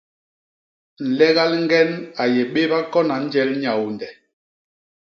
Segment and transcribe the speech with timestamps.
[1.07, 1.89] Nlega liñgen
[2.21, 4.09] a yé béba kona njel Nyaônde.